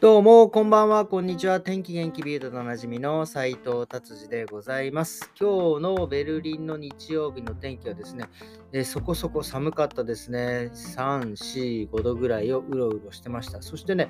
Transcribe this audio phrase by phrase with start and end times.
[0.00, 1.60] どうも、こんばんは、こんにちは。
[1.60, 5.32] 天気元気ビートでおなじみの斉藤達治でございます。
[5.36, 8.26] 今日のベルリンの日曜日の天気はですね、
[8.72, 10.70] え、そこそこ寒かったですね。
[10.72, 13.60] 3、4、5度ぐらいをうろうろしてました。
[13.60, 14.08] そしてね、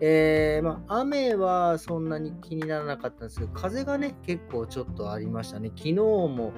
[0.00, 5.70] えー、まあ、雨はそんなに気にならなかったんですけど、風がね、結構ちょっとありましたね。
[5.74, 6.52] 昨日も、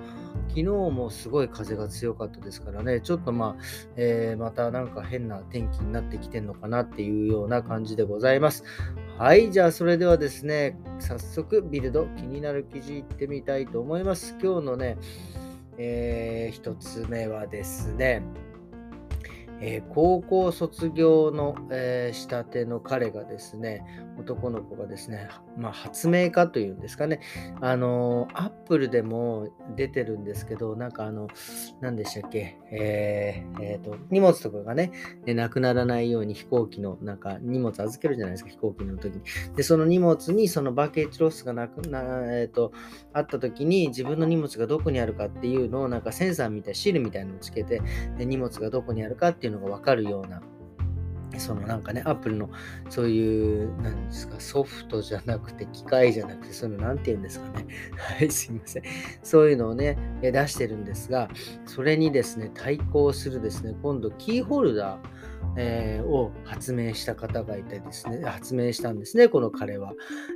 [0.49, 3.63] 昨日もすごい風が強かったですからね、ちょっとまあ、
[3.97, 8.65] えー、またなんか変な天気になってきてんのかなっていうような感じでございます。
[9.17, 14.37] はい、じゃあそれではですね、早速ビルド気になる記事いってみたいと思います。
[14.43, 14.99] 今日のね、
[15.79, 18.23] えー、一つ目はですね、
[19.61, 23.85] えー、高校卒業の、えー、したての彼がですね、
[24.21, 27.21] 男の子がですね、まあ、発明家というんですかね、
[27.61, 31.29] あの、アップルでも出てるんですけど、なんかあの、
[31.81, 34.93] 何でしたっけ、えー、えー、と、荷物とかがね、
[35.27, 39.23] なくならないように飛行機の、なんか荷物預けるじゃないですか、飛行機の時に。
[39.57, 42.01] で、その荷物にそのバケージロスがなくな、
[42.35, 42.73] えっ、ー、と、
[43.13, 47.81] あった時に自分の荷物がどこにあるかっていうのを、なんかセンサーみたいな、シールみたいなのをつけて、
[48.19, 50.43] 荷物がどこにあるかっていうのがわかるような、
[51.39, 52.51] そのなんかね、アップルの
[52.89, 57.67] そういう、なんですか、ソフトじゃなくて、機械じゃなくて、そういうのなんて言うんですかね。
[58.19, 58.83] はい、すいません。
[59.23, 61.29] そういうのをね、出してるんですが、
[61.67, 65.21] それにですね、対抗するですね、今度、キーホルダー、
[65.57, 69.95] えー、を発明した方がいてですね、発明したんですね、この彼は。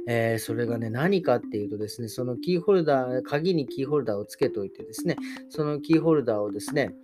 [0.09, 5.17] えー、それがね、何かっていうとですね、そのキーホルダー、鍵にキーホルダーをつけておいてですね、
[5.51, 6.95] そのキーホルダーをですね、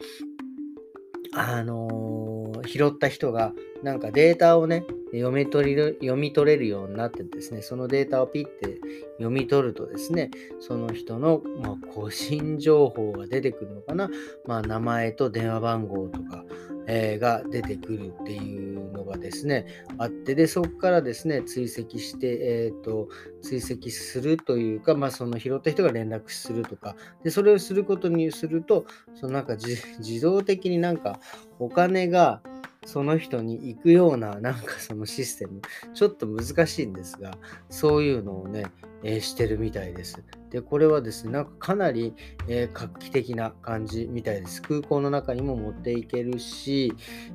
[1.32, 8.80] あのー、拾った人が、なんかデータをね、読み取れる読み取れるようになってですね、そのデータをピッて
[9.18, 14.10] 読み取るとですね、その人の、まあ、個人情報が出てくるのかな、
[14.46, 16.44] まあ、名前と電話番号とか、
[16.86, 19.66] えー、が出てくるっていうのがですね、
[19.98, 23.08] あって、で、そこからですね、追跡して、えっ、ー、と、
[23.42, 31.20] 追跡するというか、まあ、その拾った人が連絡するとか、で、それをすることにすると、そのなんか自動的になんか
[31.58, 32.42] お金が、
[32.86, 35.60] その人に行くような、なんかそのシステム、
[35.94, 37.36] ちょっと難しいんですが、
[37.68, 38.64] そういうのをね、
[39.02, 40.22] え、してるみたいです。
[40.50, 42.14] で、これはですね、なんかかなり、
[42.48, 44.60] えー、画期的な感じみたいです。
[44.62, 46.92] 空港の中にも持っていけるし、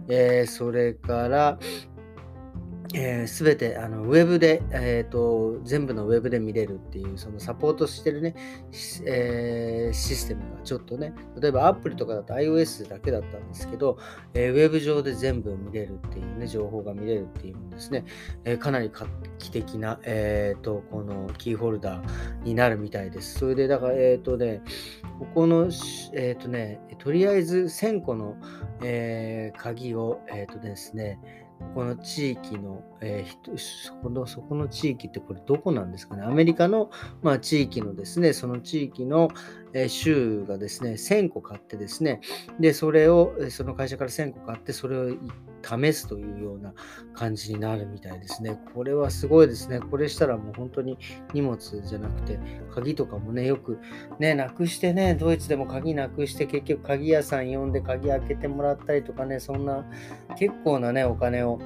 [0.07, 1.59] えー、それから、
[2.93, 8.35] えー、全てあのウェブで、えーと、全部のウェブで見れるっていう、そのサポートしてるね、
[9.05, 13.97] えー、システムがちょっとね、例えば Apple とかだと iOS だけだったんですけど、
[14.33, 18.05] えー、ウェブ上で全部見れるっていうね、情報が見れるっていうんですね、
[18.43, 19.07] えー、かなり画
[19.39, 23.39] 期的な、えーと、このキーホルダーになるみたいです。
[23.39, 24.61] それで、だから、えっ、とね、
[25.19, 25.69] ここの、
[26.13, 28.35] えっ、とね、とりあえず1000個の、
[28.83, 31.19] えー、鍵を、えっ、とですね、
[31.73, 36.23] この地域の、えー、そこの、そこの地域ってこれどこなんですかね？
[36.23, 36.89] アメリカの、
[37.21, 39.29] まあ、地域のですね、その地域の、
[39.73, 42.21] えー、州がですね、1000個買ってですね、
[42.59, 45.15] で、それを、その会社から1000個買って、それを
[45.65, 46.73] 試すというような
[47.13, 48.59] 感じになるみたいですね。
[48.73, 49.79] これはすごいですね。
[49.79, 50.97] これしたらもう本当に
[51.33, 52.39] 荷物じゃなくて、
[52.73, 53.79] 鍵とかもね、よく
[54.19, 59.85] ね、なくしてね、ドイツでも鍵なくして結局鍵屋さん呼んで鍵開けてもらったりとかね、そんな
[60.37, 61.59] 結構なね、お金を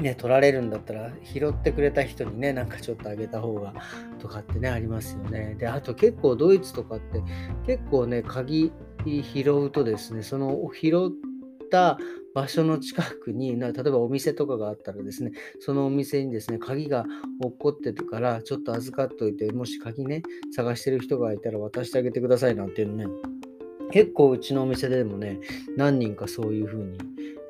[0.00, 3.74] ね、取られるんだったら拾ってくれた人にね、なんかちょっとあげた方が
[4.18, 5.56] とかってね、ありますよね。
[5.58, 7.22] で、あと結構ドイツとかって
[7.66, 8.72] 結構ね、鍵
[9.04, 11.29] 拾うとですね、その拾っ
[11.70, 11.98] た
[12.34, 17.04] 場所の近くにな、例えばお店とかがあったらですね、そのお店にですね、鍵が
[17.42, 20.22] 落っこってるから、ちょっと預かっといて、もし鍵ね、
[20.54, 23.06] 探してる人がいたら渡してあげてくださいなんていうのね、
[23.90, 25.40] 結構うちのお店でもね、
[25.76, 26.98] 何人かそういう風に、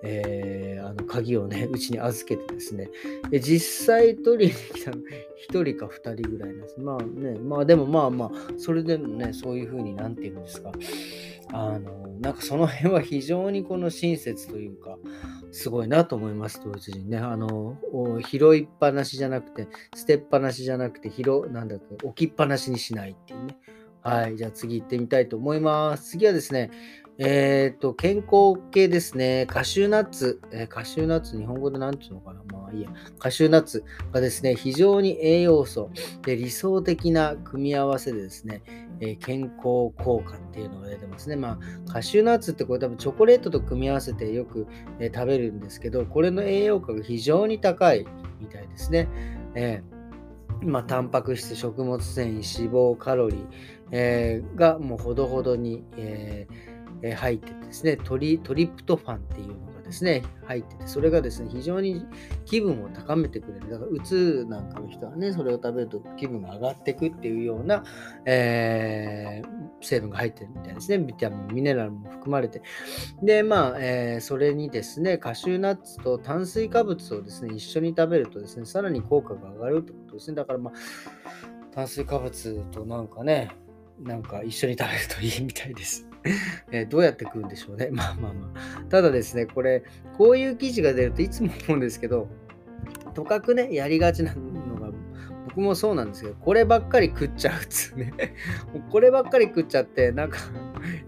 [0.03, 2.89] えー、あの鍵をね、うちに預けてですね、
[3.31, 6.81] で実際取りに来たの1人か2人ぐらいなんです。
[6.81, 10.73] まあね、まあでもまあまあ、それでもね、そういう風になんて言うんですか、
[11.53, 14.99] あの、なんかその辺は非常にこの親切というか、
[15.53, 17.19] すごいなと思います、ドイツ人ね。
[17.19, 17.77] あの、
[18.29, 23.57] 拾いっぱなしじゃなくて、捨てっぱなしじゃなくて、拾、なんだっけ、置きっぱなしにしないっていうね。
[24.03, 24.37] はい。
[24.37, 26.11] じゃあ次行ってみたいと思います。
[26.11, 26.71] 次はですね、
[27.23, 29.45] えっ、ー、と、健康系ですね。
[29.47, 30.41] カシューナッツ。
[30.53, 32.89] えー、カシューナッツ、日本語で何て言うのかなまあいいや。
[33.19, 35.91] カシューナッツがですね、非常に栄養素
[36.23, 38.63] で理想的な組み合わせでですね、
[39.01, 41.37] えー、健康効果っていうのが出てますね。
[41.37, 44.67] まあ、カシューナッツってこれ多分チョコレートと組み合わせてよく、
[44.99, 48.07] え食べるんですけど、これの栄養価が非常に高い
[48.41, 49.09] みたいですね。
[49.55, 49.83] え
[50.63, 53.47] まあ、タンパク質、食物繊維、脂肪、カロリー、
[53.93, 62.07] え、がもうほどほどに、えーえ入っててですねトリ、トリプトファンっていうのがですね、入ってて、それがですね、非常に
[62.45, 63.71] 気分を高めてくれる。
[63.71, 67.83] だから、うつなんかの人はね、それを食べると気分が上がってくっていうような、
[68.25, 70.99] えー、成分が入ってるみたいですね。
[70.99, 72.63] ビタミン、ミネラルも含まれて。
[73.23, 80.37] で、まあ、えー、それにですね、カシューナッツと炭水化物をですね、一緒に食べるとですね、さらに効果が上がるってことですね。
[80.37, 80.75] だから、まあ、
[81.75, 83.51] 炭水化物となんかね、
[84.01, 86.10] なんか一緒に食べるといいみたいです。
[86.71, 87.89] えどうやって食うんでしょうね。
[87.93, 88.85] まあまあまあ。
[88.89, 89.83] ただですね、これ、
[90.17, 92.29] こういう記事が出るといつも思うんですけど、
[93.15, 94.91] とかくね、やりがちなのが、
[95.47, 98.13] 僕もそうなんですけど、こればっかり食っちゃうっつね。
[98.91, 100.39] こればっかり食っちゃって、なんか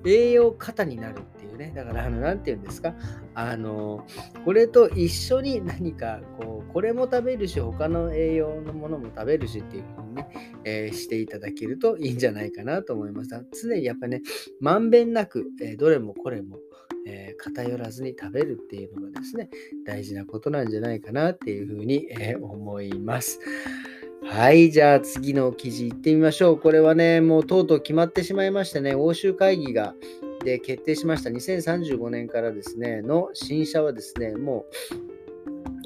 [0.04, 1.72] 栄養過多になるってうね。
[1.74, 2.94] だから、あの、なて言うんですか？
[3.34, 4.06] あの、
[4.44, 10.28] これと一緒に何か、こう、これも食べるし、他の栄養のものも食べるしっていう風にね、
[10.64, 13.30] えー、していただけるといいんじゃないかなと思います。
[13.62, 14.22] 常にやっぱね、
[14.60, 16.58] まんべんなく、えー、どれもこれも、
[17.06, 19.50] えー、偏らずに食べるっていうのがですね、
[19.84, 23.40] 大事なことなんじゃないかなっていうふうに、え思います。
[24.24, 26.58] はい、じゃあ次の記事いってみましょう。
[26.58, 29.96] これはね、もうとうとう決まってしまいましてね、欧州会議が
[30.42, 31.30] で決定しました。
[31.30, 34.66] 2035年からですね、の新車はですね、も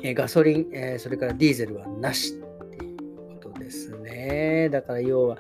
[0.03, 2.97] う、ガソリン、えそれからディーゼルはなしっていう
[3.43, 4.69] ことですね。
[4.71, 5.39] だから要は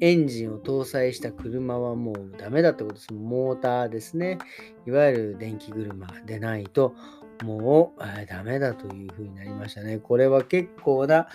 [0.00, 3.12] エンジンを搭載した車はもうダメだってことです。
[3.12, 4.38] モーターですね。
[4.86, 6.94] いわゆる電気車でないと
[7.42, 9.98] もうダメだというふうになりましたね。
[9.98, 11.28] これは結構な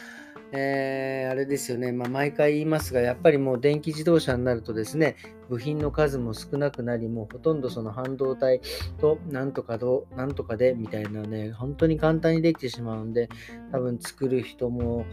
[0.53, 5.15] えー、あれですよね、まあ、毎回言いますが、やっぱりもう電気自動車になるとですね、
[5.50, 8.59] 部品の数も少なくなり、もうほとんどその半導体
[9.00, 13.30] となんとかどなんとかでみたいなね、本当に簡単にできてしまうんで、
[13.71, 15.06] 多分作る人も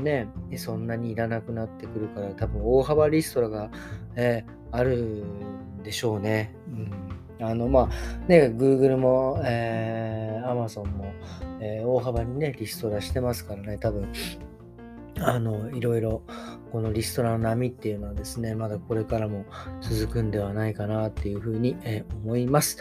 [0.00, 3.70] ね、そんなにいらなくなってくるから、多分大幅リストラが、
[4.14, 6.54] えー、あるんでしょうね。
[6.68, 6.90] うん、
[7.40, 11.12] あの、まあ、ね、Google も、えー、Amazon も、
[11.60, 14.08] えー、大幅にね、リストラしてますからね、多分、
[15.20, 16.22] あの、いろいろ、
[16.72, 19.44] このリストラの波っていうのはですね、まだこれからも
[19.80, 22.78] 続くんではないかなっていうふうに、え思います。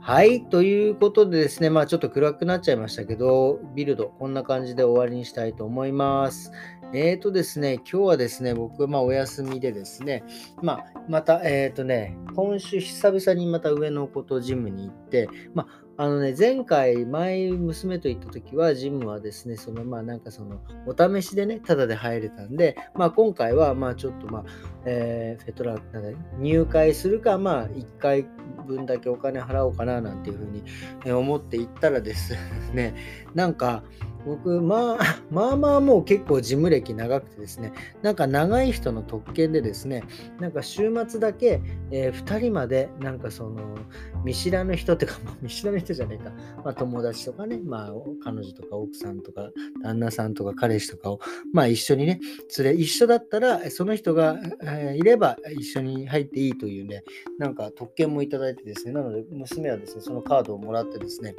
[0.00, 0.44] はい。
[0.44, 6.50] ということでですね、まあちょっと暗くなっちゃいましたけど、ビルド、こんな感じで終わりにしたいと思います。
[6.94, 10.22] えーとですね、今日はですね、僕、まあお休みでですね、
[10.60, 24.44] まあまた、えーとね、今週久々にまた上の子とジムに行って、まああのね、前回、前、娘と行った時は、ジムはですね、その、まあ、なんかその、お試しでね、ただで入れたんで、まあ、今回は、まあ、ちょっと、まあ、
[24.84, 28.26] えー、フェトラ、なんだ、入会するか、まあ、1回
[28.66, 32.34] 分だけお金払おうかな、なんていうふうに思って行ったらです
[32.74, 32.94] ね、
[33.34, 33.84] なんか、
[34.24, 37.72] 僕、まあ、まあまあもう結構事務歴長くてですね、
[38.02, 40.04] なんか長い人の特権でですね、
[40.38, 41.60] なんか週末だけ、
[41.90, 43.76] えー、2人まで、なんかその、
[44.24, 46.30] 見知らぬ人っていうか、見知らぬ人じゃないか、
[46.64, 47.92] まあ友達とかね、まあ
[48.22, 49.50] 彼女とか奥さんとか
[49.82, 51.20] 旦那さんとか彼氏とかを、
[51.52, 52.20] まあ一緒にね、
[52.58, 57.04] 連れ、一緒だったら、その人が、えー、いれば一緒に入っていいというね、
[57.38, 61.34] なんか特権もいただいてですね、なので娘はですね、そのカードをもらってですね、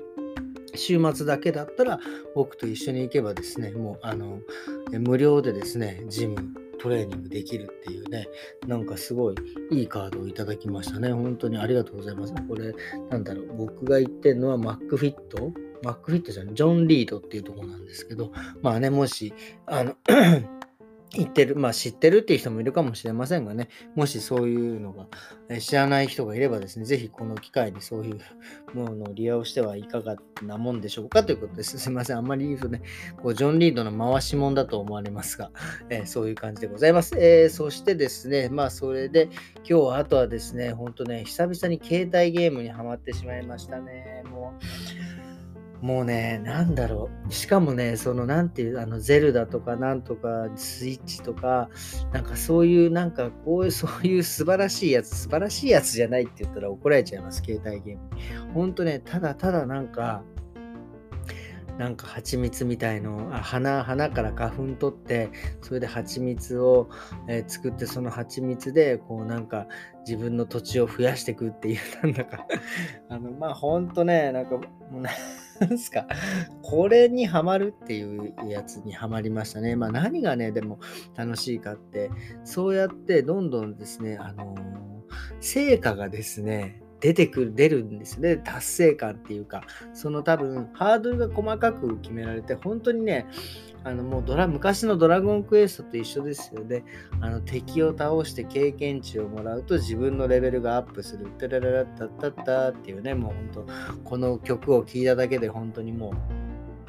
[0.75, 1.99] 週末だけだったら
[2.35, 4.39] 僕と一緒に行けばですね、もうあの
[4.91, 6.35] 無料でですね、ジム、
[6.83, 8.27] トレーニングできるっていうね、
[8.67, 9.35] なんかすごい
[9.71, 11.13] いいカードをいただきましたね。
[11.13, 12.33] 本当にありがとうございます。
[12.33, 12.75] これ、
[13.09, 19.33] なんだろう、僕が言ってるのはマックフィットマックフィットじゃん、ジョン・リードっていうとこなんですけど、まあね、もし、
[19.65, 19.95] あの
[21.15, 25.07] 言ってる、まあ知ってるっていう人もいるかもしれませんがね、もしそういうのが
[25.59, 28.19] 知らない人がいればですね、ぜひこの機会にそういう
[28.75, 31.77] ものを利用してはいかがなもんでしょうかということです。
[31.77, 32.17] すいません。
[32.17, 32.81] あんまり言うとね、
[33.21, 35.51] こうジョン・リードの回しもんだと思われますが、
[35.89, 37.15] えー、そういう感じでございます。
[37.17, 44.23] えー、そしてですね、まあそれで今日はあとはですね、ほんとね、久々に携帯ゲームにはまってしまいましたね。
[44.31, 44.63] もう
[45.83, 47.33] もうね、なんだろう。
[47.33, 51.69] しかもね、その、なんていう、あの、ゼルダとか、なんとか、スイッチとか、
[52.13, 58.53] なんかそういう、なんか、こういう、 そういう素晴らしいやつ、素晴らしいやつじゃないって言ったら怒られちゃいます、携帯ゲームに。
[58.53, 60.23] ほんとね、ただただなんか、
[61.77, 66.89] なんか蜂蜜みたいのあ花花から花粉取ってそれで蜂蜜を、
[67.27, 69.67] えー、作ってその蜂蜜でこうなんか
[70.05, 72.45] 自分の土地を増やしていくっていうなんだか
[73.09, 74.63] あのまあほんとねなんかも
[74.99, 75.01] う
[75.65, 76.07] なんすか？
[76.61, 79.75] これにはまるっていうやつにはまりましたね。
[79.75, 80.79] まあ何がねでも
[81.15, 82.11] 楽しいかって。
[82.43, 84.59] そうやってどんどんですねあのー、
[85.39, 88.37] 成果がですね出てくる、出るんですね。
[88.37, 93.27] 達成感っていうか、その多分、ハードルが細かく決められて、本当にね、
[93.83, 96.85] あのもうドラ昔のドラゴンクエストと一緒ですよね。
[97.19, 101.27] あの敵を倒して経験値をもらうと自分のレベルがアップする。
[101.37, 106.13] タラララッタッタッタっていうね、もう本当、この曲を聴いただけで本当にも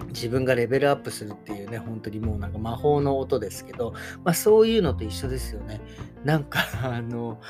[0.02, 5.80] う自分がレベルアップするっていうね、本当にもうなんか魔法の音ですけど、まあそういうのと一緒ですよね。
[6.24, 7.40] なんかあの、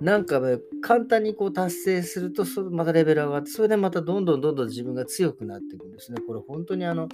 [0.00, 6.20] なんかね、簡単にこう達成すると、そまたレベル上がって、それでまたどんどんどんどん自分が強くなっていくんですね。
[6.26, 7.08] これ本当にあの、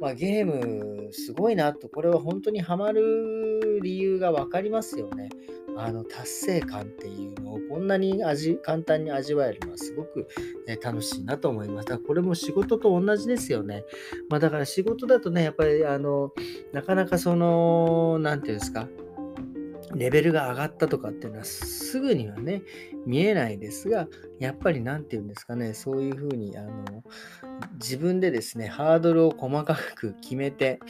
[0.00, 5.28] まあ、ゲームすごいなと、これは本当にハマる理由が分かりますよね。
[5.76, 10.26] あの達成感っていうのをこんなに味簡単に味わえるのはすごく、
[10.66, 11.88] ね、楽しいなと思います。
[11.88, 13.84] だこれも仕事と同じですよね。
[14.28, 16.32] まあ、だから仕事だとね、やっぱりあの
[16.72, 18.88] なかなかその、何て言うんですか、
[19.94, 22.62] レベルが上がったとかっていうのはすぐにはね、
[23.06, 24.06] 見えないですが、
[24.38, 27.02] やっぱり何て言うんですかね、そういうふうにあの
[27.74, 30.80] 自分でですね、ハードルを細かく決めて、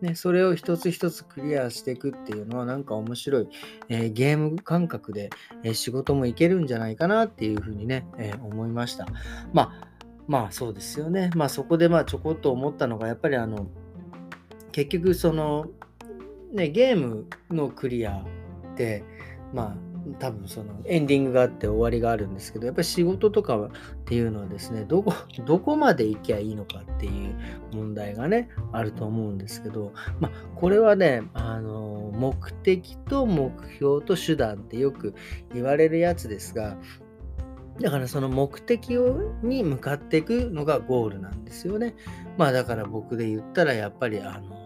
[0.00, 3.48] ね、それを一つ一つクリアしていくっていうのはなんか面白い、
[3.88, 5.30] えー、ゲーム感覚で、
[5.64, 9.06] えー、仕事もいけるんじゃないかなっていうふうにね、えー、思いました。
[9.52, 9.88] まあ、
[10.26, 11.30] まあそうですよね。
[11.34, 13.68] まあそこでまあちょこっと思ったのが、やっぱりあの、
[14.72, 15.66] 結局その、
[16.52, 18.24] ね、ゲームのクリア、
[19.52, 23.70] まあ多分そのエンディングがあって終わりがあるんですけどやっぱり仕事とかっ
[24.04, 25.12] ていうのはですねどこ
[25.44, 27.34] どこまで行きゃいいのかっていう
[27.72, 35.14] 問題がねあると思うんですけどまあこれはねあの目的と目標と手段ってよく
[35.52, 36.76] 言われるやつですが
[37.80, 41.94] だからその目的をに向かっていくのがゴールなんですよね。
[42.36, 44.57] まあだから僕で言ったらやっぱりあの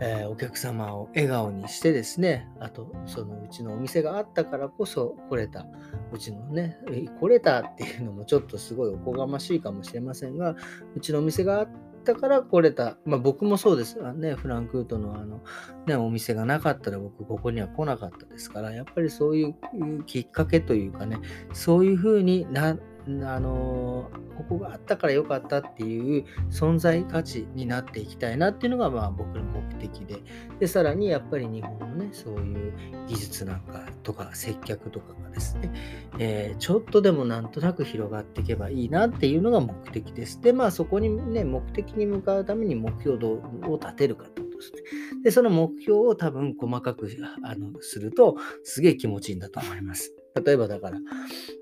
[0.00, 5.66] えー、お客様を笑顔にしてですね、あと、そのうちのお店があったからこそ来れた、
[6.12, 6.78] うちのね、
[7.20, 10.54] 来れたっていうのもちょっとすごいおこがましいかもしれませんが、
[10.94, 11.68] うちのお店があっ
[12.04, 12.96] たから来れた。
[13.04, 13.96] まあ僕もそうです。
[14.14, 15.42] ね、フランクフルトのあの、
[15.86, 21.18] ね、お店がなかったら僕ここには来なかったですから、やっぱりそういうきっかけというかね、
[21.52, 30.22] そういうふうになあのここがあったから良かったっていう存在価値になっていきたいなっていうのがまあ僕の目的で
[30.60, 32.72] でさらにやっぱり日本のねそういう
[33.08, 35.72] 技術なんかとか接客とかがですね、
[36.18, 44.82] えー、ちょっとでもなんとなく広がっていけばいいなっていうのが目的ですでまあそこにね目的に向かうために目標を立てるかとですね。
[45.22, 47.08] で、その目標を多分細かく
[47.42, 50.12] あのすると、すげえ気持ちいいんだと思います。
[50.44, 50.98] 例えばだから、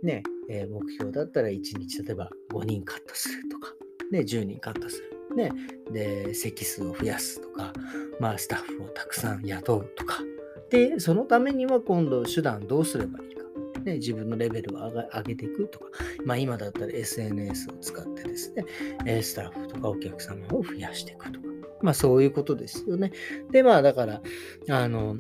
[0.02, 3.73] ね、え、目標だったら1日例えば5人カットするとか、
[4.11, 5.37] ね、10人カットする。
[5.37, 5.53] ね、
[5.93, 7.73] で、席数を増やすとか、
[8.21, 10.19] まあ、スタッフをたくさん雇うとか。
[10.71, 13.45] で、そのためには今度手段どうすればいいか。
[13.85, 15.87] ね、自分のレベルを上げていくとか、
[16.25, 18.53] まあ今だったら SNS を使ってです
[19.05, 21.47] ね、スタッフとかお客様を増やしていくとか、
[21.83, 23.12] まあそういうことですよね。
[23.53, 24.23] で、まあだから、
[24.71, 25.17] あの、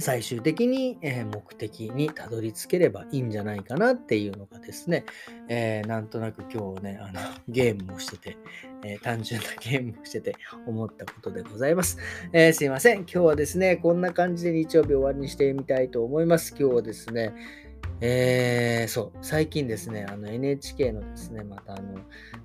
[0.00, 5.04] 最終的に、え目的にたどり着ければいいんじゃないかなっていうのがですね、
[5.48, 8.36] えー、なんとなく今日ね、あのゲームをしてて、
[8.84, 10.34] えー、単純なゲームをしてて
[10.66, 11.98] 思ったことでございます、
[12.32, 13.02] え、すいません。
[13.02, 16.56] 今日はですね、こんな感じで日曜日終わりにしてみたいと思います。
[16.58, 17.32] 今日はですね、
[18.00, 22.00] えー、そう、最近ですね、あの NHK のですね、またあの、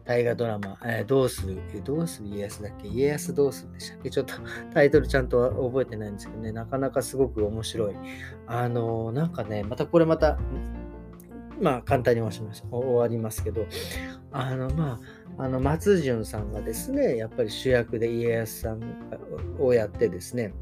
[0.06, 2.88] 大河ドラマ、えー、どうする、どうする家康だっけ？
[2.88, 4.10] 家康どうするでしたっけ？
[4.10, 4.34] ちょっと
[4.74, 7.96] タイトルちゃんと覚えてないんですけどね、なかなかすごく面白い。
[8.48, 10.38] あのー、なんかね、またこれまた、
[11.60, 13.65] まあ簡単にしました終わりますけど、
[14.32, 15.00] あの、ま
[15.38, 18.82] あ、あの、松潤さんがですね、やっぱり主役で家康さん
[19.60, 20.53] をやってですね、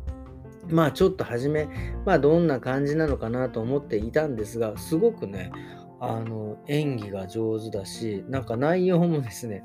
[0.69, 1.67] まあちょっと初め、
[2.05, 5.51] まあどんな感じなのかなと思っていたんですが、すごくね、
[5.99, 9.63] あの、演技が上手だし、なんか内容もですね、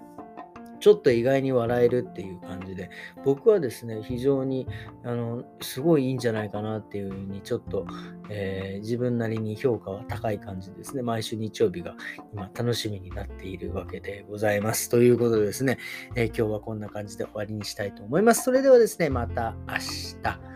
[0.82, 2.90] ちょっと意外に笑えるっていう感じで、
[3.25, 4.66] 僕はですね、非常に、
[5.04, 7.87] あの、すごいいいんじゃないかなっていうふうに、ちょっと、
[8.28, 11.02] えー、自分なりに評価は高い感じですね。
[11.02, 11.94] 毎週日曜日が
[12.32, 14.88] 今楽しみになっているわけでございます。
[14.88, 15.78] ということでですね、
[16.16, 18.42] えー、今日はこんな感じで終わりにしたいと思います。
[18.42, 20.51] それではですね、また明日。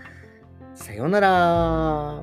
[0.76, 2.22] さようなら。